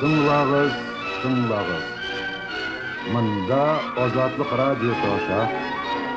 [0.00, 0.74] Тыңлагыз,
[1.22, 1.84] тыңлагыз.
[3.14, 3.60] Мында
[4.04, 5.40] Азатлык радиосы аша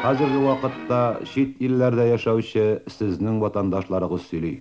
[0.03, 1.01] хәзерге вакытта
[1.33, 4.53] чит илләрдә яшәүче сезнең ватандашларыгыз сөйли.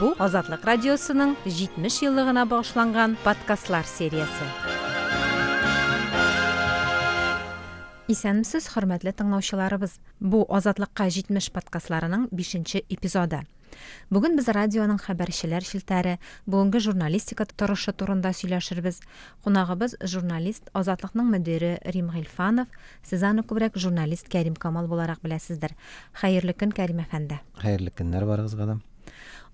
[0.00, 4.75] Бу Азатлык радиосының 70 еллыгына багышланган подкастлар сериясе.
[8.06, 9.96] Исәнмесез, хөрмәтле тыңлаучыларыбыз.
[10.22, 13.40] Бу Азатлыкка 70 подкастларының 5 эпизоды.
[14.14, 16.12] Бүген без радионың хәбәрчеләр шилтәре,
[16.46, 19.00] бүгенге журналистика торышы турында сөйләшербез.
[19.42, 22.70] Кунагыбыз журналист, Азатлыкның мөдире Рим Гыйльфанов,
[23.02, 25.74] сез аны күбрәк журналист Кәрим Камал буларак беләсездер.
[26.14, 27.42] Хәерле көн, Кәрим әфәнде.
[27.58, 28.78] Хәерле көннәр барыгызга да.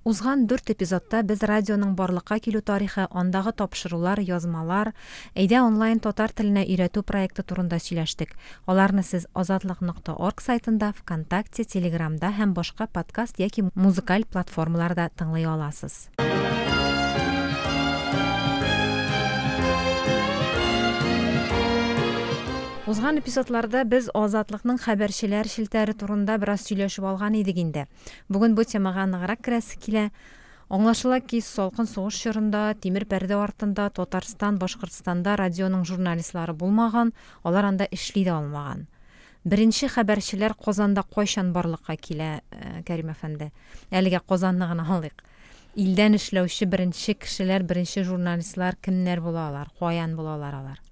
[0.05, 4.91] Узган 4 эпизодта без радионың барлыкка килү тарихы, андагы тапшырулар, язмалар,
[5.39, 8.35] әйдә онлайн татар теленә өйрәтү проекты турында сөйләштек.
[8.67, 16.09] Аларны сез азатлык.орг сайтында, ВКонтакте, Телеграмда һәм башка подкаст яки музыкаль платформаларда тыңлый аласыз.
[22.93, 27.87] Узган эпизодларда без Азатлыкның хәбәрчеләр шилтәре турында бераз сөйләшеп алган идек инде.
[28.29, 30.03] Бүген бу темага ныграк керәсе килә.
[30.69, 37.15] Аңлашыла ки, салкын сугыш чорында, тимер пәрдә артында Татарстан, Башкортстанда радионың журналистлары булмаган,
[37.49, 38.85] алар анда эшли дә алмаган.
[39.49, 42.43] Беренче хәбәрчеләр Казанда кайчан барлыкка килә,
[42.85, 43.55] Кәрим әфәнде?
[43.89, 45.25] Әлегә Казанны гына алыйк.
[45.81, 49.73] Илдән эшләүче беренче кешеләр, беренче журналистлар кемнәр булалар?
[49.81, 50.89] Каян булалар алар?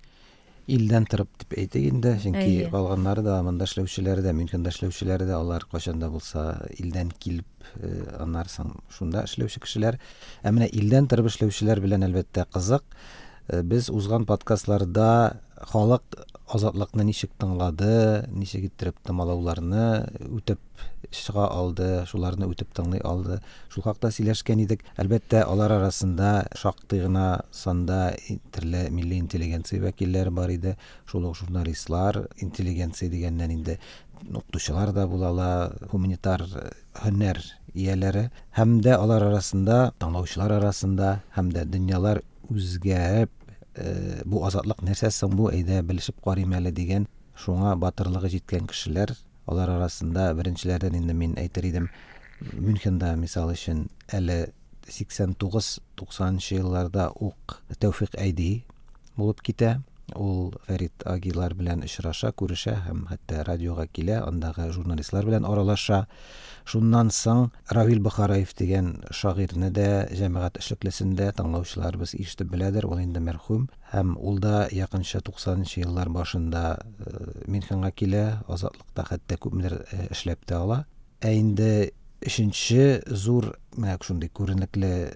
[0.71, 5.67] Илдән торып дип әйтик инде, чөнки калганнары да, монда эшләүчеләре дә, Мюнхенда эшләүчеләре дә, алар
[5.71, 6.45] кайчанда булса
[6.79, 7.47] илдән килеп,
[7.81, 7.91] э,
[8.23, 9.99] аннары соң шунда эшләүче кешеләр.
[10.45, 12.85] Ә менә илдән торып эшләүчеләр белән әлбәттә кызык.
[13.49, 16.03] Э, Без узган подкастларда халык
[16.52, 19.86] азатлыкны ничек тыңлады, ничек иттереп тыңлауларны
[20.38, 20.60] үтеп
[21.12, 23.40] чыга алды, шуларны үтеп тыңлый алды.
[23.70, 24.84] Шул хакта сөйләшкән идек.
[25.02, 30.78] Әлбәттә, алар арасында шактый гына санда и- төрле милли интеллигенция вәкилләре бар иде.
[31.06, 33.80] Шул ук журналистлар, интеллигенция дигәннән инде
[34.34, 36.70] укытучылар да булалар, гуманитар э,
[37.04, 37.42] һөнәр
[37.76, 43.39] ияләре һәм дә алар арасында, тыңлаучылар арасында һәм дә дөньялар үзгәреп, э,
[44.27, 47.07] бу азатлык нәрсә соң бу, әйдә белешеп карыйм әле дигән,
[47.39, 49.15] шуңа батырлыгы җиткән кешеләр,
[49.51, 51.91] алар арасында беренчеләрдән инде мин әйтер идем,
[52.41, 53.85] Мюнхенда мисал өчен
[54.17, 54.53] әле
[54.89, 58.63] 89-90 елларда ук Тәүфыйк Әйди
[59.19, 59.81] булып китә.
[60.19, 66.07] Ул Фәрит Агилар белән очраша, күрешә һәм хәтта радиога килә, андагы журналистлар белән аралаша.
[66.65, 73.69] Шуннан соң Равил Бухараев дигән шагыйрьне дә җәмәгать эшлеклесендә тыңлаучыларыбыз ишетеп беләдер, ул инде мәрхүм
[73.93, 80.45] һәм ул да якынча 90 еллар башында э, Мюнхенга килә, азатлыкта хәтта күпмедер э, эшләп
[80.47, 80.85] тә ала.
[81.21, 85.15] Ә инде өченче зур менә шундый күренекле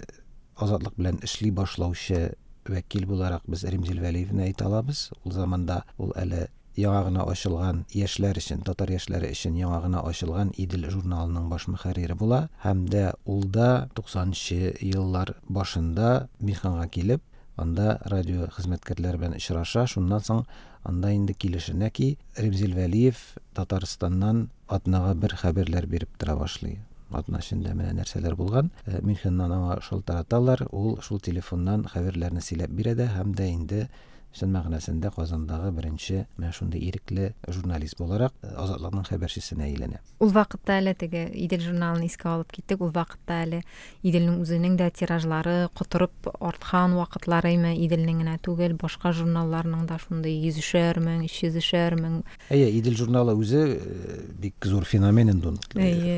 [0.56, 2.34] азатлык белән эшли башлаучы
[2.68, 5.10] вәкил буларак без Римзил Вәлиевне әйтә алабыз.
[5.24, 10.50] Ул заманда ул әле яңа гына ачылган яшьләр өчен, татар яшьләре өчен яңа гына ачылган
[10.58, 17.22] Идел журналының баш мөхәррире була һәм дә ул да 90 еллар башында Миханга килеп,
[17.56, 20.42] анда радио хезмәткәрләре белән очраша, шуннан соң
[20.84, 23.22] анда инде килешенә ки Римзил Вәлиев
[23.54, 26.80] Татарстаннан атнага бер хәбәрләр биреп тора башлый.
[27.09, 28.69] Атна эчендә менә нәрсәләр булган.
[28.85, 33.87] Э, Мюнхеннан аңа шалтыраталар, ул шул телефоннан хәбәрләрне сөйләп бирә дә һәм дә инде
[34.34, 40.00] чын мәгънәсендә Казандагы беренче менә шундый ирекле журналист буларак э, Азатлыкның хәбәрчесенә әйләнә.
[40.20, 42.82] Ул вакытта әле теге Идел журналын искә алып киттек.
[42.84, 43.62] Ул вакытта әле
[44.02, 50.36] Иделнең үзенең дә тиражлары котырып арткан вакытлары име, Иделнең генә түгел, башка журналларның да шундый
[50.42, 52.20] 100-шәр мең, 300-шәр мең.
[52.50, 55.54] Әйе, Идел журналы үзе э, бик зур феномен инде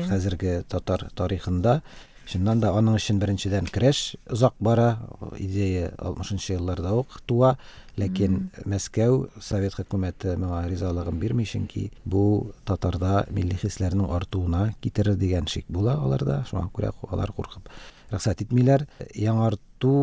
[0.09, 1.81] хәзерге татар тарихында.
[2.27, 4.97] Чыннан да аның өчен беренчедән көрәш озак бара,
[5.39, 7.53] идея 60 елларда ук туа,
[7.95, 15.47] ләкин Мәскәү Совет хөкүмәте моңа ризалыгын бирми, чөнки бу татарда милли хисләрнең артуына китерер дигән
[15.47, 17.71] шик була аларда, шуңа күрә алар куркып
[18.11, 18.85] рөхсәт итмиләр.
[19.15, 19.95] Яңарту,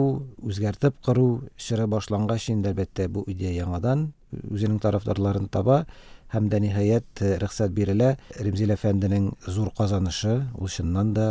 [0.44, 4.10] үзгәртеп кору эшләре башлангач инде әлбәттә бу идея яңадан
[4.50, 5.84] үзенең тарафдарларын таба
[6.32, 8.16] һәм дә ниһаять рөхсәт бирелә.
[8.40, 11.28] Римзил әфәнденең зур казанышы, ул чыннан да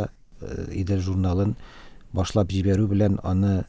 [0.72, 1.56] Идел журналын
[2.14, 3.64] башлап җибәрү белән аны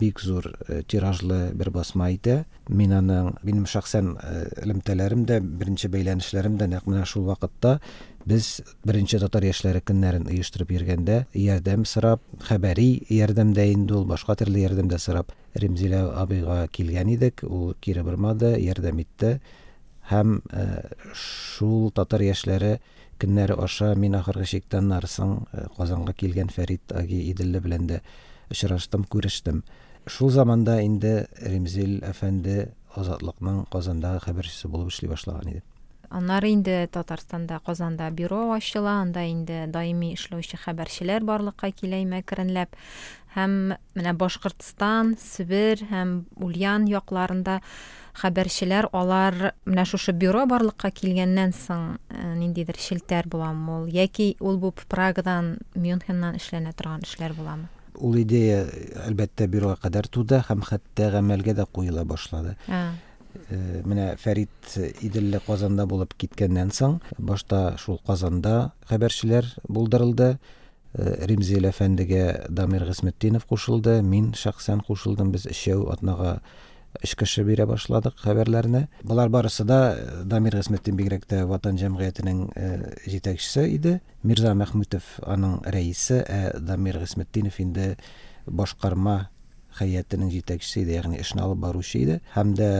[0.00, 2.44] бик зур э, тиражлы бер басма итә.
[2.68, 7.78] Мин аның минем шәхсән э, элемтәләрем дә, беренче бәйләнешләрем дә нәкъ менә шул вакытта
[8.24, 14.64] без беренче татар яшьләре көннәрен оештырып йөргәндә ярдәм сорап хәбәри ярдәмдә инде ул башка төрле
[14.66, 19.38] ярдәмдә сорап ремзилә абыйга килгән идек ул кире бормады ярдәм итте
[20.10, 20.40] һәм
[21.14, 22.78] шул татар яшьләре
[23.20, 25.36] көннәре аша мин ахыргы чиктән нарсың
[25.76, 28.00] казанга килгән фәрит аги иделле белән дә
[28.50, 29.62] очраштым күрештем.
[30.06, 35.62] Шул заманда инде ремзил әфәнде азатлыкның казандагы хәбәрчесе булып эшли башлаган иде.
[36.10, 42.74] Аннары инде татарстанда казанда бюро ачыла анда инде даими эшләүче хәбәрчеләр барлыкка килә мәкренләп
[43.36, 47.60] һәм менә башкортстан себер һәм ульян якларында
[48.20, 51.98] хәбәрчеләр алар менә шушы бюро барлыкка килгәннән соң
[52.38, 53.86] ниндидер шелтәр буламы ул?
[53.88, 57.68] Яки ул бу прагадан мюнхеннан эшләнә торган эшләр буламы?
[58.00, 58.64] Ул идея
[59.06, 62.56] әлбәттә бюрога кадәр туды һәм хәтта гамәлгә дә куела башлады.
[63.50, 70.36] Менә фәрит иделле казанда булып киткәннән соң башта шул казанда хәбәрчеләр булдырылды.
[70.94, 74.00] Римзил әфәндегә дамир гысметдинов кушылды.
[74.02, 76.40] Мин шәхсән кушылдым без өчәү атнага
[76.98, 82.40] өч кеше бирә башладык хәбәрләрне болар барысы да дамир гысметдин бигрәк ватан җәмгыятенең
[83.06, 84.00] җитәкчесе иде.
[84.22, 87.94] Мирза мәхмүтов аның рәисе ә дамир гысметдинов инде
[88.46, 89.30] башкарма
[89.78, 92.20] һәйәтенең җитәкчесе иде ягъни эшне алып баручы иде.
[92.34, 92.70] Һәм дә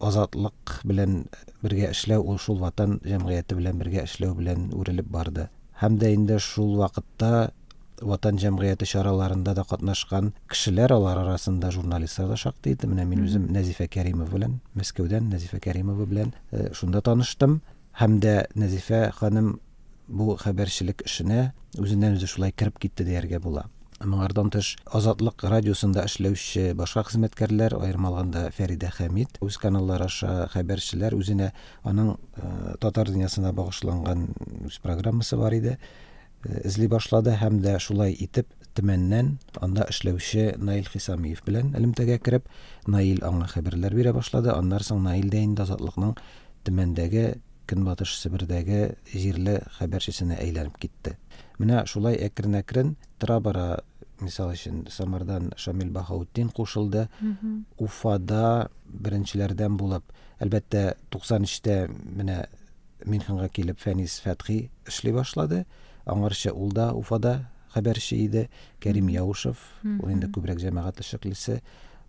[0.00, 1.24] азатлык белән
[1.62, 5.48] бергә эшләү ул шул ватан җәмгыяте белән бергә эшләү белән үрелеп барды.
[5.80, 7.52] Һәм дә инде шул вакытта
[8.00, 13.48] ватан җәмгыяте чараларында да катнашкан кешеләр алар арасында журналистлар да шактый иде менә мин үзем
[13.52, 16.32] нәзифә кәримова белән мәскәүдән нәзифә кәримова белән
[16.72, 17.60] шунда таныштым.
[18.00, 19.58] Һәм дә нәзифә ханым
[20.08, 23.66] бу хәбәрчелек эшенә үзеннән үзе шулай кереп китте дияргә була.
[24.00, 31.18] Моңардан тыш азатлык радиосында эшләүче башка хезмәткәрләр аерым алганда фәридә хәмид үз каналлары аша хәбәрчеләр
[31.18, 31.50] үзенә
[31.84, 32.14] аның
[32.80, 34.30] татар дөньясына багышланган
[34.64, 35.76] үз программасы бар иде.
[36.44, 38.48] Эзли башлады һәм дә шулай итеп
[38.78, 42.48] төмәннән анда эшләүче Наил Хисамиев белән элемтәгә кереп,
[42.86, 44.52] Наил аңа хәбәрләр бирә башлады.
[44.54, 46.16] Аннан соң Наил дә инде азатлыкның
[46.64, 47.24] төмәндәге
[47.70, 51.16] Көнбатыш Сибирдәге җирле хәбәрчесенә әйләнеп китте.
[51.58, 53.66] Менә шулай әкрен-әкрен тора бара,
[54.20, 57.08] мисал өчен Самардан Шамил Бахаутдин кушылды.
[57.78, 60.02] Уфада беренчеләрдән булып,
[60.40, 62.46] әлбәттә 93-тә менә
[63.06, 65.64] Минханга килеп Фәнис Фәтхи эшли башлады.
[66.06, 68.48] Аңарча ул да уфада хәбәрче иде.
[68.80, 71.60] Кәрим яушев ул инде күбрәк җәмәгать эшлеклесе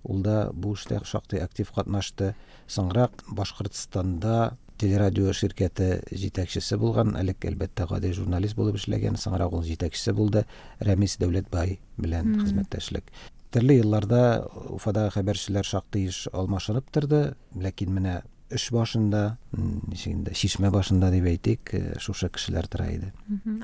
[0.03, 2.33] ул да бу эштә шактый актив катнашты.
[2.67, 9.19] Соңрак башкортстанда телерадио ширкәте җитәкчесе булган элек әлбәттә гади журналист булып эшләгән.
[9.21, 10.45] Соңрак ул җитәкчесе булды.
[10.81, 13.13] Рәмис дәүләтбай белән хезмәттәшлек.
[13.51, 17.35] Төрле елларда уфада хәбәрчеләр шактый еш алмашынып торды.
[17.53, 18.21] Ләкин менә
[18.56, 19.21] эш башында
[19.56, 23.12] ничегендә шишмә башында дип әйтик шушы кешеләр тора иде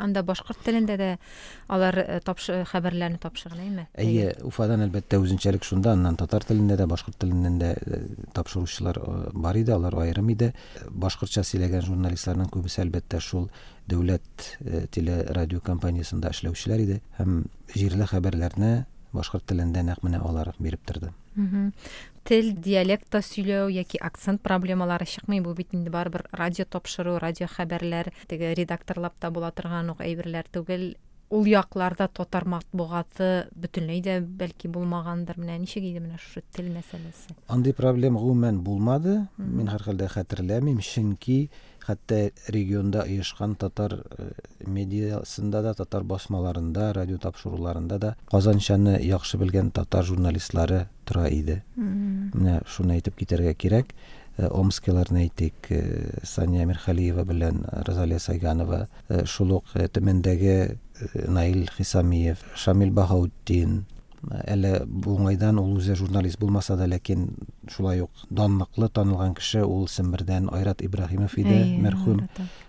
[0.04, 1.10] анда башкорт телендә дә
[1.72, 7.60] алар тапшы хәбәрләрне тапшырган әйе уфадан әлбәттә үзенчәлек шунда аннан татар телендә дә башкорт теленнән
[7.62, 7.72] дә
[8.38, 9.00] тапшыручылар
[9.34, 10.54] бар иде алар аерым иде
[10.92, 13.50] башкортча сөйләгән журналистларның күбесе әлбәттә шул
[13.88, 14.52] дәүләт
[14.92, 17.42] телерадио компаниясында эшләүчеләр иде һәм
[17.76, 18.72] җирле хәбәрләрне
[19.14, 21.12] башкорт телендә нәкъ менә алар биреп торды
[22.28, 25.90] тел диалектта сөйләү яки акцент проблемалары чыкмый бу бит инде
[26.36, 29.54] радио тапшыру радио хәбәрләр теге редакторлап та була
[30.04, 30.84] әйберләр түгел.
[31.30, 35.40] Ул якларда татар матбугаты бөтенләй дә бәлки булмагандыр.
[35.40, 39.18] Менә ничек иде менә шушы тел мәсьәләсе андый проблема гомумән булмады.
[39.38, 41.50] Мин һәрхәлдә хәтерләмим чөнки
[41.88, 44.02] хәтта регионда оешкан татар
[44.66, 51.62] медиасында да татар басмаларында радио тапшыруларында да казанчаны яхшы белгән татар журналистлары тора иде.
[51.78, 53.96] Менә шуны әйтеп китәргә кирәк.
[54.38, 55.72] Омскиларны әйтик
[56.24, 58.86] сания мирхалиева белән розалия сайганова
[59.26, 60.78] шул ук төмәндәге
[61.28, 63.84] наил хисамиев шамил баһаутдин
[64.50, 67.28] әле бу уңайдан ул үзе журналист булмаса да ләкин
[67.72, 72.26] шулай ук данлыклы танылган кеше ул сембердән айрат ибраһимов иде мәрхүм.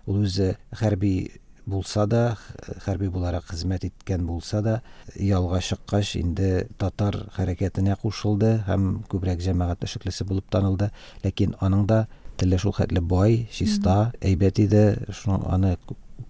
[0.06, 2.35] Ул үзе хәрби булса да
[2.83, 4.81] хәрби буларак хезмәт иткән булса да
[5.15, 10.89] ялга чыккач инде татар хәрәкәтенә кушылды һәм күбрәк җәмәгать эшлеклесе булып танылды
[11.23, 15.77] ләкин аның да теле шул хәтле бай чиста әйбәт иде шуны аны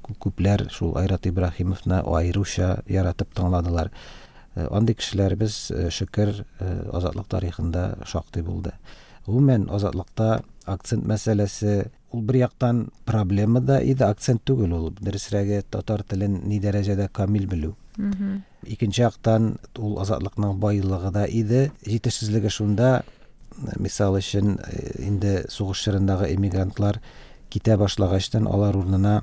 [0.03, 3.89] күпләр шул айрат ибраһимовны аеруча яратып тыңладылар
[4.69, 6.43] андый кешеләребез шөкер
[6.93, 8.75] азатлык тарихында шактый булды
[9.25, 14.90] гомумән азатлыкта акцент мәсьәләсе ул бер яктан проблема да иде акцент түгел ул.
[15.00, 17.74] Дөресрәге татар телен ни дәрәҗәдә камил белү.
[18.66, 21.70] Икенче яктан ул азатлыкның байлыгы да иде.
[21.86, 23.02] Җитешсезлеге шунда.
[23.78, 24.58] Мисал өчен
[25.02, 27.00] инде сугыш чорындагы эмигрантлар
[27.50, 29.22] китә башлагачтан алар урынына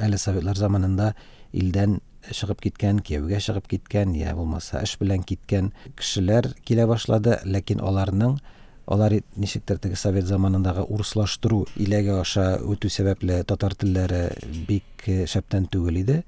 [0.00, 1.12] әле советлар заманында
[1.52, 1.98] илдән
[2.32, 7.40] чыгып киткән кияүгә чыгып киткән я булмаса эш белән киткән кешеләр килә башлады.
[7.44, 8.38] Ләкин аларның
[8.86, 14.26] алар ничектер теге совет заманындагы урыслаштыру иләге аша үтү сәбәпле татар телләре
[14.68, 16.24] бик шәптән түгел иде.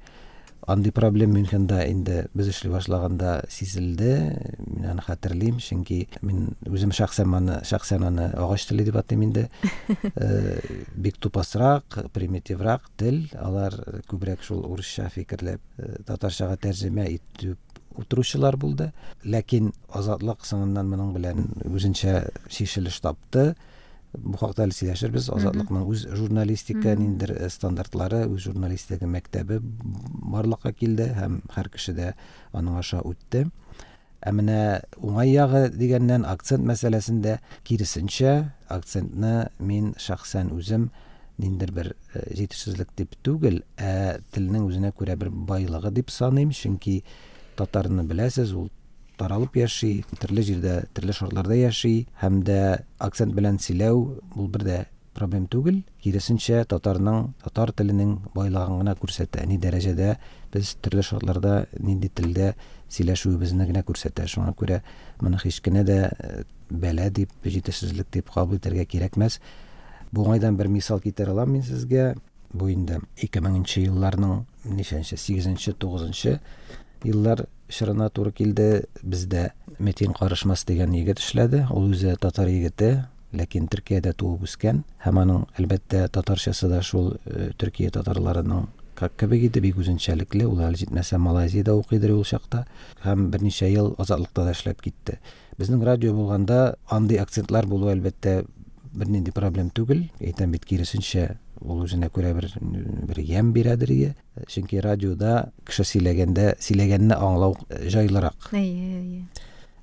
[0.66, 7.36] Андый проблем мюнхенда инде без эшли башлаганда сизелде мин аны хәтерлим чөнки мин үзем шәхсән
[7.38, 9.46] аны шәхсән аны агач теле дип атыйм инде.
[10.96, 13.22] Бик тупасрак примитиврак тел.
[13.38, 13.78] Алар
[14.10, 15.62] күбрәк шул урысча фикерләп
[16.08, 17.60] татарчага тәрҗемә итеп
[18.00, 18.90] утыручылар булды
[19.24, 23.54] ләкин азатлык соңыннан моның белән үзенчә чишелеш тапты
[24.16, 31.40] бу хакта әле сөйләшербез азатлыкның үз журналистика ниндидер стандартлары үз журналистика мәктәбе барлыкка килде һәм
[31.56, 32.12] һәр кеше дә
[32.56, 33.46] аның аша үтте
[34.24, 34.60] ә менә
[34.96, 37.38] уңай ягы дигәннән акцент мәсьәләсендә
[37.68, 38.38] киресенчә
[38.72, 40.88] акцентны мин шәхсән үзем
[41.38, 46.52] ниндидер бер җитешсезлек дип түгел ә телнең үзенә күрә бер байлыгы дип саныйм.
[46.56, 47.02] Чөнки
[47.56, 48.68] татарны беләсез ул
[49.16, 52.60] таралып яши төрле җирдә төрле шартларда яши һәм дә
[53.00, 54.04] акцент белән сөйләү
[54.36, 54.78] бул бер дә
[55.16, 55.80] проблем түгел.
[56.04, 60.10] Киресенчә татарның татар теленең байлыгын гына күрсәтә ни дәрәҗәдә
[60.52, 62.52] без төрле шартларда нинди телдә
[62.92, 64.26] сөйләшүебезне генә күрсәтә.
[64.28, 64.82] Шуңа күрә
[65.22, 65.98] моны һич кенә дә
[66.70, 69.40] бәла дип җитешсезлек дип кабул итәргә кирәкмәс.
[70.12, 72.14] Бу уңайдан бер мисал китерә алам мин сезгә.
[72.52, 76.38] Бу инде ике меңенче елларның ничәнче сигезенче тугызынчы
[77.04, 83.68] еллар чорына туры килде бездә метин карышмас дигән егет эшләде ул үзе татар егете ләкин
[83.72, 87.16] төркиядә туып үскән һәм аның әлбәттә татарчасы да шул
[87.58, 92.64] төркия татарларының кебек иде бик үзенчәлекле ул әле җитмәсә малайзиядә укыйдыр ул чакта
[93.04, 95.18] һәм берничә ел азатлыкта да эшләп китте
[95.58, 98.38] безнең радио булганда андый акцентлар булуы әлбәттә
[98.96, 104.14] бернинди проблем түгел әйтәм бит киресенчә ул үзенә күрә бер бер ям бирәдер ие.
[104.48, 108.50] Чөнки радиода кеше сөйләгәндә сөйләгәнне аңлау җайлырак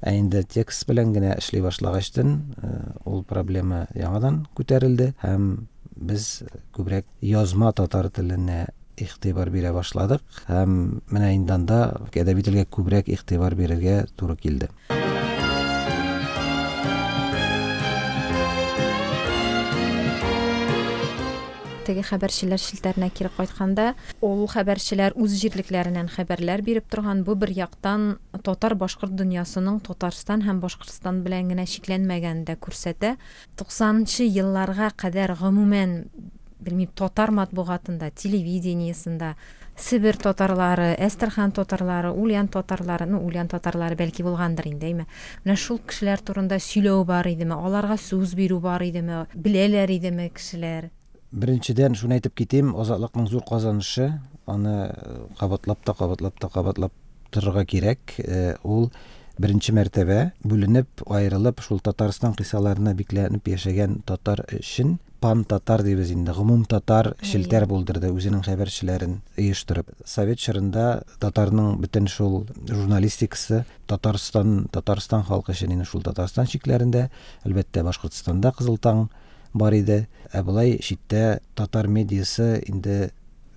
[0.04, 2.34] ә инде текст белән генә эшли башлагачтан
[3.08, 6.44] ул проблема яңадан күтәрелде һәм без
[6.76, 8.66] күбрәк язма татар теленә
[8.98, 10.22] игътибар бирә башладык.
[10.50, 10.76] Һәм
[11.10, 11.80] менә инде анда
[12.12, 14.70] әдәби телгә күбрәк игътибар бирергә туры килде.
[21.88, 28.18] Теге хәбәрчеләр шелтәренә кире кайтканда ул хәбәрчеләр үз җирлекләреннән хәбәрләр биреп торган бу бер яктан
[28.46, 33.16] татар башкорт дөньясының татарстан һәм башкортстан белән генә чикләнмәгәнен дә күрсәтә
[33.60, 36.04] туксанынчы елларга кадәр гомумән
[36.64, 39.36] белмим татар матбугатында телевидениесында
[39.74, 45.08] Сибир татарлары, Әстерхан татарлары, Ульян татарлары, ну Ульян татарлары бәлки булгандыр инде, әйме.
[45.46, 50.92] Менә шул кешеләр турында сөйләү бар идеме, аларга сүз бирү бар идеме, беләләр идеме кешеләр?
[51.34, 54.12] Беренчедән шуны әйтеп китим азатлыкның зур казанышы
[54.46, 54.76] аны
[55.40, 56.94] кабатлап та кабатлап та кабатлап
[57.34, 58.18] торырга кирәк
[58.64, 58.92] ул
[59.42, 66.34] беренче мәртәбә бүленеп аерылып шул татарстан кыйсаларына бикләнеп яшәгән татар өчен пан татар дибез инде
[66.36, 70.88] гомум татар шелтәр булдырды үзенең хәбәрчеләрен оештырып совет чорында
[71.24, 77.08] татарның бөтен шул журналистикасы татарстан татарстан халкы өчен шул татарстан чикләрендә
[77.48, 79.08] әлбәттә башкортстанда кызыл таң
[79.54, 80.44] бар иде ә
[80.82, 83.12] читтә татар медиясы инде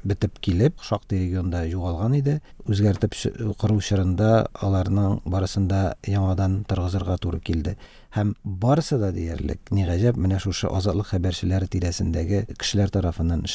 [0.06, 3.14] бетеп килеп шактый регионда югалган иде үзгәртеп
[3.60, 7.76] кору чорында аларның барысында яңадан торгызырга туры килде
[8.16, 13.46] һәм барысы да диярлек ни гаҗәп менә шушы азатлык хәбәрчеләре тирәсендәге кешеләр тарафыннан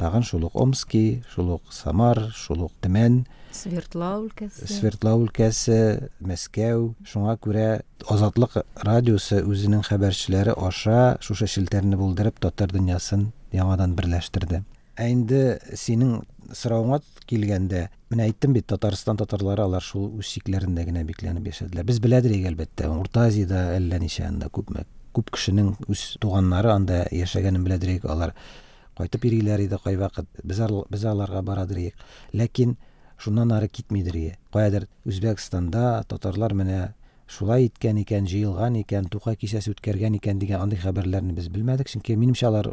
[0.00, 3.24] тагын шул ук омский шул ук самар шул ук төмән
[3.56, 4.66] Свердлау өлкәсе.
[4.68, 5.76] Свердлау өлкәсе,
[6.20, 6.90] Мәскәү.
[7.08, 7.68] Шуңа күрә
[8.12, 14.60] Азатлык радиосы үзенең хәбәрчеләре аша шушы шелтәрне булдырып татар дөньясын яңадан берләштерде.
[15.00, 15.40] Ә инде
[15.72, 16.18] синең
[16.52, 21.88] сорауыңа килгәндә, менә әйттем бит, Татарстан татарлары алар шул үз чикләрендә генә бикләнеп яшәделәр.
[21.88, 24.84] Без беләдер әлбәттә, Урта Азиядә әллә ничә анда күпме
[25.16, 28.34] күп кешенең үз туганнары анда яшәгәнен беләдер алар
[28.96, 30.60] кайтып йөриләр иде кайвакыт без
[30.90, 31.92] без аларга барадыр
[32.32, 32.76] ләкин
[33.18, 36.80] шуннан ары китмидер каядыр үзбәкстанда татарлар менә
[37.31, 42.17] шулай иткән икән җыелган икән тукай кичәсе үткәргән икән дигән андый хәбәрләрне без белмәдек чөнки
[42.19, 42.67] минемчә алар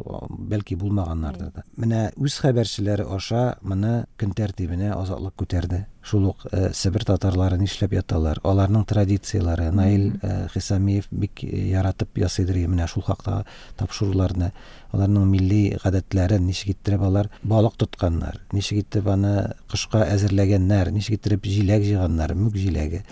[0.51, 6.43] бәлки булмаганнардыр да менә үз хәбәрчеләре аша моны көн тәртибенә азатлык күтәрде шул ук
[6.75, 10.11] себер татарлары нишләп яталар аларның традициялары наил
[10.53, 13.45] хисамиев бик яратып ясыйдыр менә шул хакта
[13.79, 14.51] тапшыруларны
[14.91, 19.33] аларның милли гадәтләрен ничек иттереп алар балык тотканнар ничек итеп аны
[19.71, 23.03] кышка әзерләгәннәр ничек иттереп җиләк җыйганнар мүк җиләге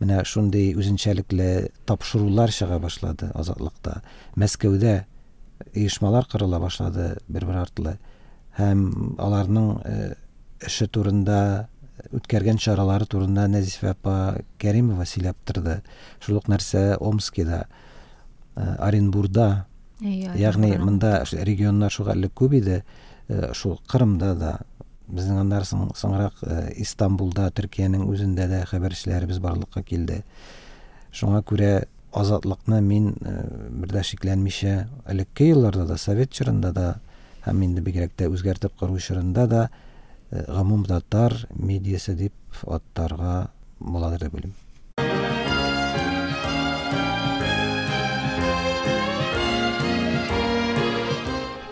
[0.00, 4.02] Менә шундый үзенчәлекле тапшырулар чыга башлады азатлыкта.
[4.38, 4.94] Мәскәүдә
[5.74, 7.96] оешмалар кырыла башлады бер бер артлы.
[8.58, 9.72] Һәм аларның
[10.66, 11.68] эше турында
[12.14, 14.16] үткәргән чаралары турында нәзифә апа
[14.62, 15.80] кәримова сөйләп торды.
[16.24, 17.64] Шул ук нәрсә омскида
[18.56, 19.66] оренбурда.
[20.00, 22.82] Ягъни монда регионнар шуга элек күп иде.
[23.52, 24.58] Шул кырымда да
[25.08, 26.42] безнең аннары соңрак
[26.76, 30.22] истанбулда төркиянең үзендә дә хәбәрчеләребез барлыкка килде
[31.12, 31.72] шуңа күрә
[32.12, 34.74] азатлыкны мин бер дә шикләнмичә
[35.12, 36.88] элекке елларда да совет чорында да
[37.46, 39.68] һәм инде бигрәк тә үзгәртеп кору чорында да
[40.30, 42.34] гомум татар медиясы дип
[42.66, 43.50] аттарга
[43.80, 44.56] буладыр дип уйлыйм.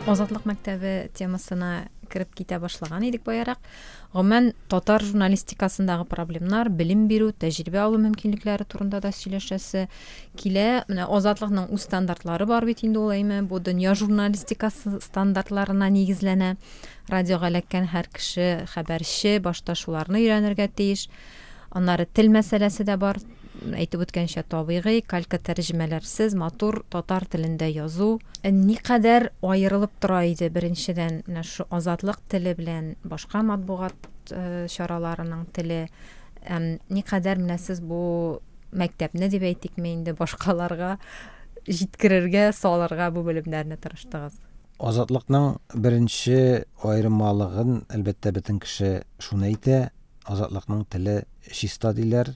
[0.07, 3.61] Азатлык мәктәбе темасына кереп китә башлаган идек баярак
[4.17, 9.87] гомумән татар журналистикасындагы проблемалар белем бирү тәҗрибә алу мөмкинлекләре турында да сөйләшәсе
[10.41, 10.87] килә.
[10.89, 16.57] Менә азатлыкның үз стандартлары бар бит инде ул әйме бу журналистикасы стандартларына нигезләнә.
[17.13, 21.09] Радиога эләккән һәр кеше хәбәрче башта шуларны өйрәнергә тиеш.
[21.71, 23.21] Аннары тел мәсьәләсе дә бар.
[23.77, 31.45] Әйтеп үткәнчә табигый калька тәрҗемәләрсез матур татар телендә язу никадәр аерылып тора иде беренчедән менә
[31.47, 33.97] шу азатлык теле белән башка матбугат
[34.73, 35.87] чараларының теле
[36.91, 38.41] никадәр менә сез бу
[38.77, 40.97] мәктәпне дип әйтикме инде башкаларга
[41.67, 44.41] җиткерергә салырга бу белемнәрне тырыштыгыз
[44.77, 48.91] азатлыкның беренче аерымалыгын әлбәттә бөтен кеше
[49.23, 49.87] шуны әйтә
[50.29, 51.17] азатлыкның теле
[51.51, 52.35] чиста диләр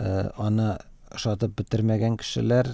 [0.00, 0.70] аны
[1.10, 2.72] ошатып бетермәгән кешеләр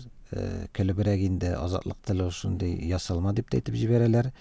[0.74, 4.32] көлебрәк инде азатлык теле шундый ясалма дип әйтеп җибәрәләр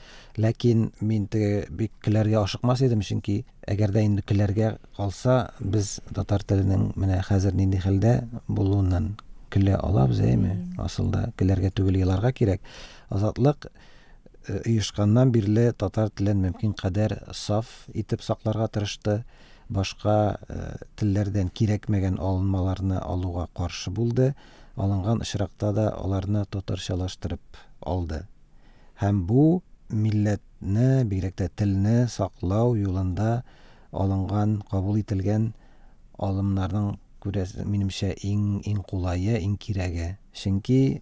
[0.41, 6.43] ләкин мин теге бик көләргә ашыкмас идем чөнки әгәр дә инде көләргә калса без татар
[6.43, 8.15] теленең менә хәзер нинди хәлдә
[8.47, 9.13] булуыннан
[9.55, 10.57] көлә алабыз әйме?
[10.81, 12.61] Асылда көләргә түгел еларга кирәк.
[13.13, 13.69] Азатлык
[14.65, 19.23] оешканнан бирле татар телен мөмкин кадәр саф итеп сакларга тырышты.
[19.69, 20.37] Башка
[20.99, 24.33] телләрдән кирәкмәгән алынмаларны алуга каршы булды.
[24.75, 28.25] Алынган очракта да аларны татарчалаштырып алды.
[28.99, 33.43] Һәм бу милләтне бигрәк тә телне саклау юлында
[33.95, 35.53] алынган кабул ителгән
[36.19, 40.15] алымнарның күрәсе минемчә иң иң кулае иң кирәге.
[40.35, 41.01] Чөнки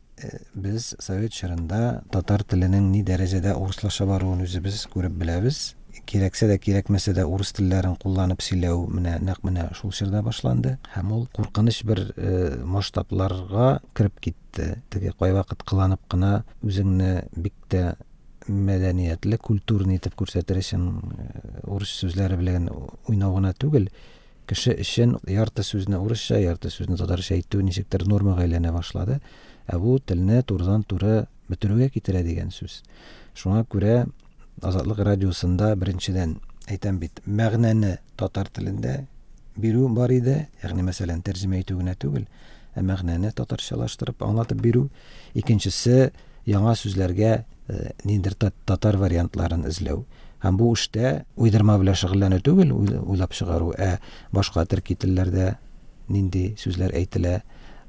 [0.54, 5.74] без совет чорында татар теленең ни дәрәҗәдә урыслаша баруын үзебез күреп беләбез.
[6.10, 11.12] Кирәксә дә кирәкмәсә дә урыс телләрен кулланып сөйләү менә нәкъ менә шул чорда башланды һәм
[11.16, 12.02] ул куркыныч бер
[12.66, 17.94] масштабларга кереп китте теге кайвакыт кыланып кына үзеңне бик тә
[18.48, 20.90] мәдәниятле культурный итеп күрсәтер өчен
[21.64, 22.70] урыс сүзләре белән
[23.08, 23.88] уйнау гына түгел
[24.50, 29.22] кеше өчен ярты сүзне урысча ярты сүзне татарча әйтү ничектер нормага әйләнә башлады
[29.68, 32.82] ә бу телне турыдан туры бетерүгә китерә дигән сүз
[33.40, 34.04] шуңа күрә
[34.64, 36.38] азатлык радиосында беренчедән
[36.72, 39.04] әйтәм бит мәгънәне татар телендә
[39.60, 40.48] бирү бар иде.
[40.64, 42.26] Ягъни мәсәлән тәрҗемә итү генә түгел
[42.74, 44.88] ә мәгънәне татарчалаштырып аңлатып бирү
[45.38, 46.12] икенчесе
[46.50, 47.44] яңа сүзләргә
[48.04, 50.04] ниндидер татар вариантларын эзләү.
[50.44, 53.72] Һәм бу эштә уйдырма белән шөгыльләнү түгел уйлап чыгару.
[53.78, 54.00] Ә
[54.36, 55.54] башка төрки телләрдә
[56.12, 57.42] нинди сүзләр әйтелә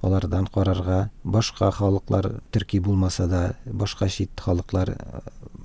[0.05, 4.95] алардан карарга башка халыклар төрки булмаса да башка чит халыклар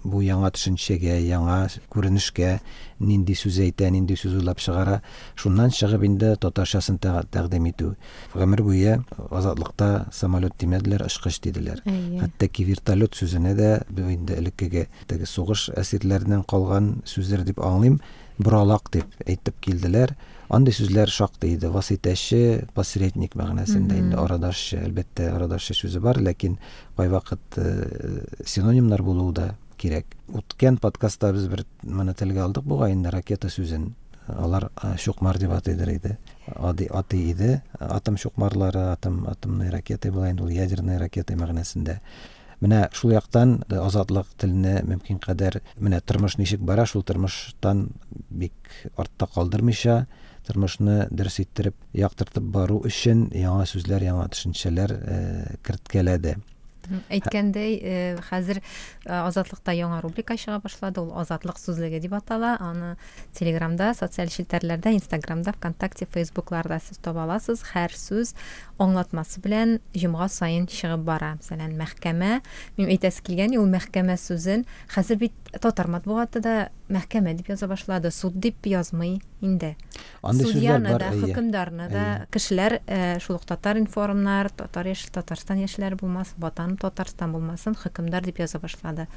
[0.03, 2.59] бу яңа төшенчәгә яңа күренешкә
[2.99, 4.99] нинди сүз әйтә нинди сүз уйлап чыгара
[5.39, 7.93] шуннан чыгып инде татарчасын тәкъдим итү.
[8.33, 13.69] Гомер буе азатлыкта самолет димәделәр очкыч диделәр хәтта ки вертолет сүзенә дә
[14.09, 18.01] инде элеккеге теге сугыш әсирләреннән калган сүзләр дип аңлыйм
[18.39, 20.15] боралак дип әйтеп килделәр.
[20.49, 21.69] Андый сүзләр шактый иде.
[21.69, 26.55] Васитәче посредник мәгънәсендә инде арадашчы әлбәттә арадашчы сүзе бар ләкин
[26.97, 27.59] кайвакыт
[28.45, 33.93] синонимнар булуы да кирәк үткән подкастта без бер моны телгә алдык бугай инде ракета сүзен
[34.27, 34.69] алар
[35.01, 36.17] чукмар дип атыйдыр иде
[36.55, 41.99] ади аты иде атом чукмарлары атом атомный ракета була инде ул ядерный ракета мәгънәсендә
[42.61, 47.89] менә шул яктан азатлык телене мөмкин кадәр менә тормыш бара шул тормыштан
[48.29, 48.53] бик
[48.97, 50.05] артта калдырмыйча
[50.47, 54.95] тормышны дөрес иттереп яктыртып бару өчен яңа сүзләр яңа төшенчәләр
[55.63, 56.37] керткәләде
[57.09, 58.61] әйткәндәй хәзер
[59.05, 61.01] азатлыкта яңа рубрика чыга башлады.
[61.03, 62.55] Ул азатлык сүзлеге дип атала.
[62.59, 62.95] Аны
[63.37, 67.63] телеграмда социаль челтәрләрдә инстаграмда вконтакте фейсбукларда сез таба аласыз.
[67.73, 68.35] Һәр сүз
[68.79, 71.35] аңлатмасы белән җомга сайын чыгып бара.
[71.39, 72.33] Мәсәлән мәхкәмә
[72.77, 76.57] мин әйтәсе килгән ул мәхкәмә сүзен хәзер бит татар матбугаты да
[76.89, 79.75] мәхкәмә дип яза башлады суд дип язмый инде
[80.23, 82.79] судьяны да хөкемдарны да кешеләр
[83.21, 88.59] шул ук татар информнар татар яшь татарстан яшьләре булмасын ватаным татарстан булмасын хөкемдар дип яза
[88.59, 89.07] башлады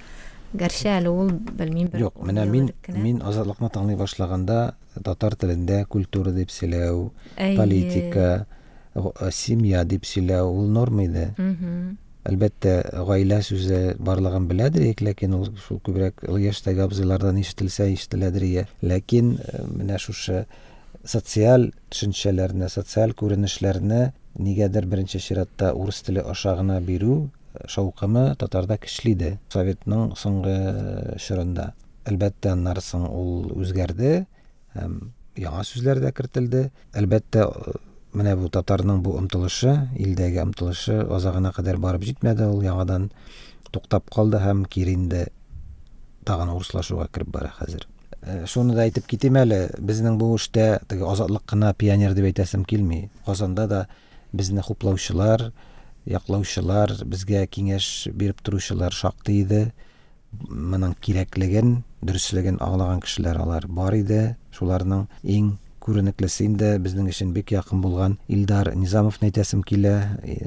[0.53, 6.33] гәрчә әле ул белмим бер Юк, менә мин мин азатлыкны таңлый башлаганда татар телендә культура
[6.33, 7.09] дип сөйләү,
[7.57, 8.47] политика,
[9.33, 11.31] семья дип сөйләү ул норма иде.
[12.29, 12.75] Әлбәттә,
[13.09, 18.67] гаилә сүзе барлыгын беләдер ик, ләкин ул шул күбрәк яшьтәге абзыйлардан ишетелсә ишетеләдер ия.
[18.83, 20.45] Ләкин э, менә шушы
[21.03, 28.79] социаль төшенчәләрне, социаль күренешләрне нигәдер беренче чиратта урыс теле аша гына бирү э, шаукымы татарда
[28.79, 29.39] көчле.
[29.51, 31.73] Советның соңгы чорында.
[32.07, 34.29] Әлбәттә, аннан соң ул үзгәрде
[34.79, 35.01] һәм
[35.43, 36.69] яңа сүзләр дә кертелде.
[36.95, 37.81] Әлбәттә, э,
[38.17, 43.11] менә бу татарның бу омтылышы, илдәге омтылышы азагына кадәр барып җитмәде, ул яңадан
[43.73, 45.27] туктап калды һәм кире инде
[46.29, 47.87] тагын урыслашуга кереп бара хәзер.
[48.23, 52.65] Э, Шуны да әйтеп китим әле, безнең бу эштә теге азатлык кына пионер дип әйтәсем
[52.69, 53.09] килми.
[53.27, 53.87] Казанда да
[54.33, 55.51] безне хуплаучылар,
[56.07, 59.73] яклаучылар, безгә киңәш биреп торучылар шактый иде.
[60.49, 64.37] Моның кирәклеген, дөреслеген аңлаган кешеләр алар бар иде.
[64.55, 69.97] Шуларның иң күренеклесе инде безнең өчен бик якын булган Илдар Низамовны әйтәсем килә.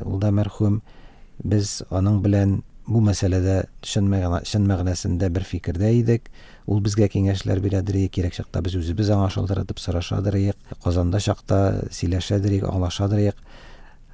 [0.06, 0.80] Ул да мәрхүм.
[1.43, 6.30] Без аның белән бу мәсьәләдә чын мәгънә чын мәгънәсендә бер фикердә идек.
[6.65, 10.56] Ул безгә киңәшләр бирәдер, кирәк чакта без үзебез аңа шалтыратып сорашадыр.
[10.84, 11.60] Казанда чакта
[11.91, 13.34] сөйләшәдер, аңлашадыр.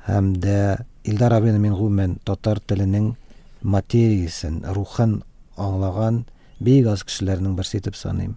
[0.08, 3.16] Һәм дә Илдар абыны мин гомумән татар теленең
[3.62, 5.22] материясен, рухын
[5.58, 6.24] аңлаган
[6.62, 8.36] бик аз кешеләрнең берсе итеп саныйм.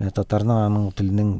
[0.00, 1.32] Менә татарның аның теленең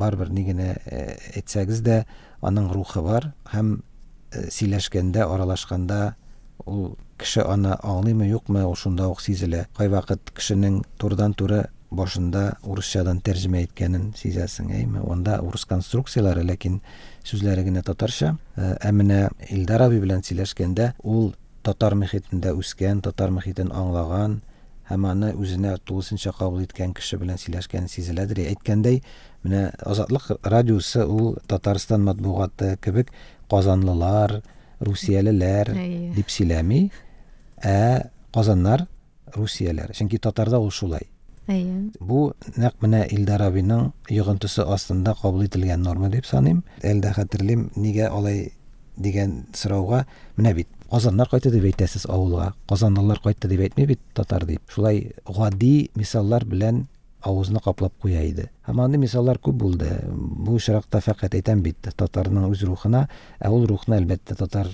[0.00, 1.04] барбер ни генә э,
[1.40, 2.02] әйтсәгез дә
[2.44, 6.00] аның рухы бар һәм э, сөйләшкәндә, аралашканда
[6.68, 9.64] ул кеше аны аңлыймы, юкмы, ул шунда ук сизелә.
[9.78, 11.64] Кайвакыт кешенең турыдан-туры
[11.94, 15.00] башында урысчадан тәрҗемә иткәнен сизәсең, әйме?
[15.00, 16.80] Онда урыс конструкциялары, ләкин
[17.24, 18.34] сүзләре генә татарча.
[18.56, 21.32] Э, Ә менә Илдар абый белән сөйләшкәндә, ул
[21.64, 24.42] татар мөхитендә үскән, татар мөхитен аңлаган
[24.88, 28.42] һәм аны үзенә тулысынча кабул иткән кеше белән сөйләшкән сизеләдер.
[28.52, 29.00] Әйткәндәй,
[29.44, 33.12] менә Азатлык радиосы ул Татарстан матбугаты кебек
[33.50, 34.42] казанлылар,
[34.84, 35.72] русиялеләр
[36.16, 36.88] дип сөйләми,
[37.64, 38.86] ә казаннар
[39.34, 39.94] русияләр.
[39.96, 41.08] Чөнки татарда ул шулай.
[41.48, 41.90] Әйе.
[42.00, 46.62] Бу нәкъ менә Илдар абыйның йогынтысы астында кабул ителгән норма дип саныйм.
[46.82, 48.52] Әлдә хәтерлим, нигә алай
[48.96, 50.04] дигән сорауга,
[50.38, 52.52] менә бит Казаннар кайтты дип әйтәсез авылга.
[52.68, 54.62] Казанлылар кайтты дип әйтми бит татар дип.
[54.70, 56.84] Шулай гади мисаллар белән
[57.24, 58.50] авызны каплап куя иде.
[58.68, 59.90] Һәм андый мисаллар күп булды.
[60.08, 63.08] Бу очракта фәкать әйтәм бит татарның үз рухына,
[63.40, 64.70] ә ул рухны әлбәттә татар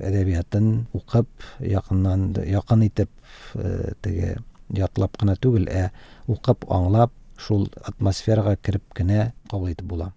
[0.00, 1.28] әдәбиятын укып,
[1.60, 3.12] якыннан якын итеп
[4.02, 4.38] теге
[4.74, 5.90] ятлап кына түгел, ә
[6.26, 10.12] укып, аңлап, шул атмосферага кереп кенә кабул итеп була.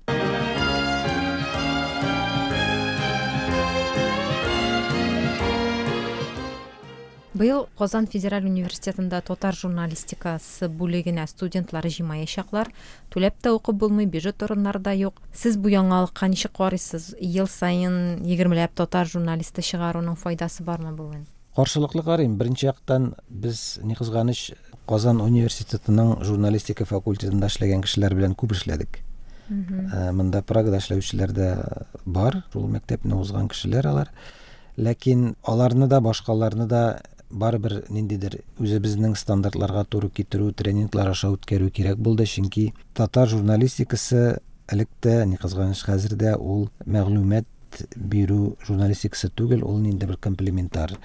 [7.34, 12.68] Быел Казан Федераль университетында татар журналистикасы бүлегенә студентлар җыймаячаклар.
[13.14, 15.22] Түләп тә укып булмый, бюджет орыннары да юк.
[15.32, 17.14] Сез бу яңалыкка ничек карыйсыз?
[17.24, 21.24] Ел сайын 20ләп татар журналисты чыгаруның файдасы бармы бүген?
[21.56, 22.36] Каршылыклы карыйм.
[22.36, 24.52] Беренче яктан без ни кызганыч
[24.90, 29.00] Казан университетының журналистика факультетында эшләгән кешеләр белән күп эшләдек.
[29.48, 31.50] Ә, Монда Прагада эшләүчеләр дә
[32.04, 34.12] бар, шул мәктәпне узган кешеләр алар.
[34.78, 42.00] Ләкин аларны да, башкаларны да барыбер ниндидер үзебезнең стандартларга туры китерү, тренинглар аша үткәрү кирәк
[42.02, 44.40] булды, чөнки татар журналистикасы
[44.72, 50.98] электә, ни кызганыч хәзер дә ул мәгълүмат бирү журналистикасы түгел, ул нинди бер комплементар.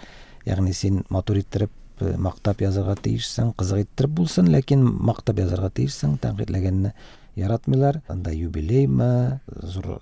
[0.46, 6.18] Ягъни син матур иттереп э, мактап язарга тиешсең, кызык иттереп булсын, ләкин мактап язарга тиешсең,
[6.22, 6.92] тәнкыйтьләгәнне
[7.36, 8.00] яратмыйлар.
[8.08, 10.00] Анда юбилеймы, зур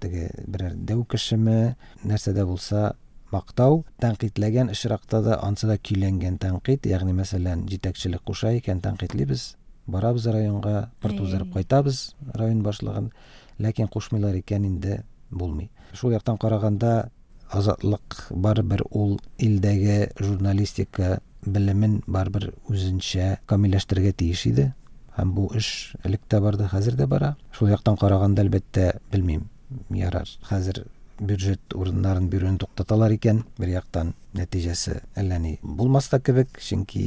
[0.00, 2.94] теге берәр дәү кешеме, нәрсәдә булса
[3.32, 10.28] мактау, тәнкыйтьләгән очракта да ансы да көйләнгән тәнкыйть, ягъни мәсәлән, җитәкчелек куша икән тәнкыйтьлибез, барабыз
[10.28, 11.24] районга, пырт Әй.
[11.24, 13.10] уздырып кайтабыз район башлыгын,
[13.58, 15.70] ләкин кушмыйлар икән инде булмый.
[15.92, 17.10] Шул яктан караганда
[17.50, 24.72] азатлык барыбер ул илдәге журналистика белемен барыбер үзенчә камилләштерергә тиеш иде.
[25.16, 27.36] Һәм бу эш элек тә барды, хәзер дә бара.
[27.52, 29.48] Шул яктан караганда әлбәттә белмим,
[29.90, 30.28] ярар.
[30.48, 30.86] Хәзер
[31.26, 37.02] бюджет урыннарын бирүне туктаталар икән, бер яктан нәтиҗәсе әллә ни булмас та кебек, чөнки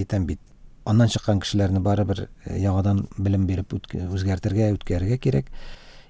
[0.00, 0.40] әйтәм бит,
[0.84, 5.50] аннан чыккан кешеләрне барыбер э, яңадан биреп үтк- үзгәртергә, үткәрергә кирәк.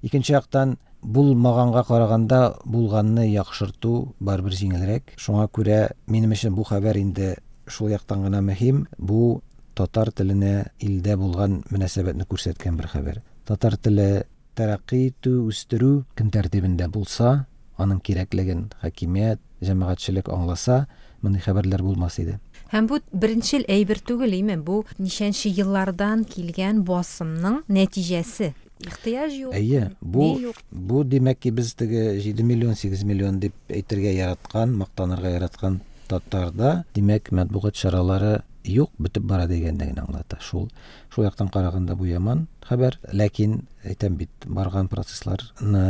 [0.03, 5.17] Икенче яктан булмаганга караганда булганны яхшырту барыбер җиңелрәк.
[5.17, 8.87] Шуңа күрә минем өчен бу хәбәр инде шул яктан гына мөһим.
[8.99, 9.41] Бу
[9.75, 16.89] татар теленә илдә булган мөнәсәбәтне күрсәткән бер хәбәр татар теле тәрәккый итү үстерү көн тәртибендә
[16.93, 20.87] булса аның кирәклеген хакимият җәмәгатьчелек аңласа
[21.23, 22.39] мондый хәбәрләр булмас иде.
[22.73, 28.53] Һәм бу беренчел әйбер түгел име бу ничәнче еллардан килгән басымның нәтиҗәсе.
[28.85, 34.13] Ихтыяҗ юк әйе бу бу димәк ки без теге җиде миллион сигез миллион дип әйтергә
[34.19, 40.69] яраткан мактанырга яраткан татарда димәк матбугат чаралары юк бетеп бара дигәнне генә аңлата шул
[41.15, 45.85] шул яктан караганда бу яман хәбәр ләкин әйтәм бит барган процессларны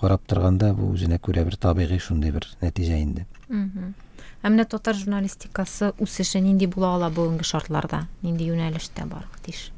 [0.00, 3.26] карап торганда бу үзенә күрә бер табигый шундый бер нәтиҗә инде.
[3.50, 8.06] Ә менә татар журналистикасы үсеше нинди була ала бүгенге шартларда?
[8.22, 9.68] Нинди юнәлештә барырга тиеш?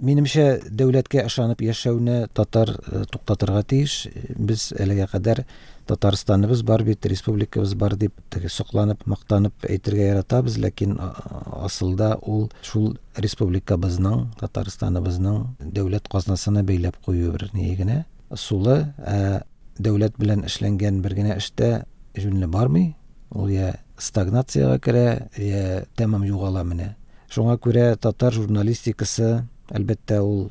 [0.00, 4.06] Минемчә дәүләткә ышанып яшәүне татар э, туктатырга тиеш.
[4.36, 5.42] Без әлегә кадәр
[5.90, 10.58] татарстаныбыз бар бит республикабыз бар дип теге сокланып мактанып әйтергә яратабыз.
[10.62, 18.04] Ләкин асылда ул шул республикабызның татарстаныбызның дәүләт казнасына бәйләп кую бер ни генә.
[18.32, 19.42] Сулы ә
[19.78, 21.84] дәүләт белән эшләнгән бер генә эштә
[22.16, 22.92] җүнле бармый.
[23.32, 25.06] Ул я стагнациягә керә
[25.40, 26.94] я тәмам югала менә.
[27.32, 30.50] Шуңа күрә татар журналистикасы әлбәттә ул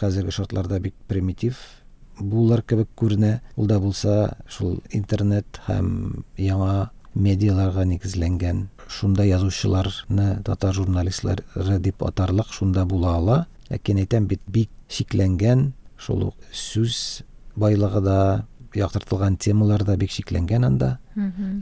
[0.00, 1.58] хәзерге шартларда бик примитив
[2.18, 3.40] булыр кебек күренә.
[3.56, 12.52] Ул да булса шул интернет һәм яңа медиаларга нигезләнгән шунда язучыларны татар журналистлары дип атарлык
[12.52, 13.38] шунда була ала.
[13.70, 17.22] Ләкин әйтәм бит бик шикләнгән шул ук сүз
[17.56, 18.18] байлыгы да
[18.74, 20.98] яктыртылган темалар да бик шикләнгән анда.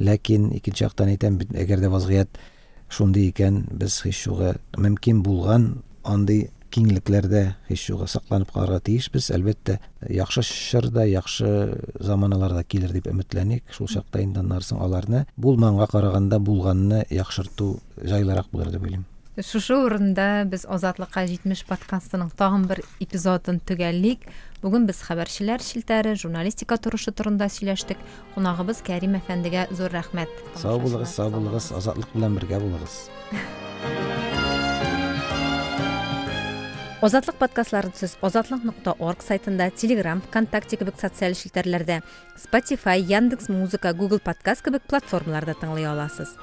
[0.00, 2.40] Ләкин икенче яктан әйтәм бит әгәр дә вазгыять
[2.88, 9.78] шундый икән без һич югы мөмкин булган андый киңлекләрдә һич югы сакланып калырга тиешбез әлбәттә
[10.08, 11.52] яхшы чорда яхшы
[12.00, 18.72] заманаларда килер дип өметләник шул чакта инде аннан аларны булмаганга караганда булганны яхшырту җайлырак булыр
[18.72, 19.06] дип уйлыйм
[19.40, 24.26] Шушы урында без Азатлыкка 70 подкастының тагын бер эпизодын төгәллик.
[24.60, 27.96] Бүген без хәбәрчеләр шелтәре, журналистика торышы турында сөйләштек.
[28.34, 30.28] Кунагыбыз Кәрим әфәндегә зур рәхмәт.
[30.60, 33.00] сау булыгыз сау булыгыз азатлык белән бергә булыгыз
[37.02, 41.96] Озатлык подкастларын сез озатлык.орг сайтында, Telegram, ВКонтакте кебек социаль шелтәрләрдә,
[42.38, 46.36] Spotify, Яндекс Музыка, Google Подкаст кебек платформаларда тыңлый аласыз.